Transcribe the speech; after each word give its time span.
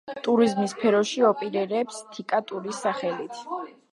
ტურიზმის 0.27 0.71
სფეროში 0.75 1.25
ოპერირებს 1.31 2.01
„თიკა 2.15 2.41
ტურის“ 2.53 2.83
სახელით. 2.87 3.41